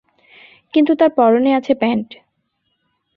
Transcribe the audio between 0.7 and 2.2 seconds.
কিন্তু তার পরনে আছে প্যান্ট।